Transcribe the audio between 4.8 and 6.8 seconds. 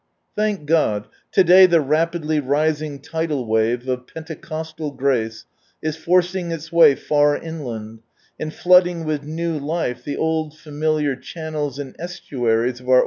grace is forcing its